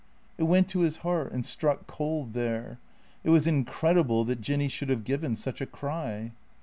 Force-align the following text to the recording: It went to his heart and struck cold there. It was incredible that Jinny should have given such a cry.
It 0.39 0.45
went 0.45 0.67
to 0.69 0.79
his 0.79 0.97
heart 1.05 1.31
and 1.31 1.45
struck 1.45 1.85
cold 1.85 2.33
there. 2.33 2.79
It 3.23 3.29
was 3.29 3.45
incredible 3.45 4.25
that 4.25 4.41
Jinny 4.41 4.67
should 4.67 4.89
have 4.89 5.03
given 5.03 5.35
such 5.35 5.61
a 5.61 5.67
cry. 5.67 6.31